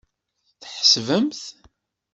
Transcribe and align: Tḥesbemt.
Tḥesbemt. 0.61 1.41